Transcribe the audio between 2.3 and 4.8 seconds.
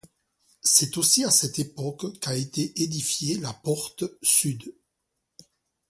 été édifiée la porte sud.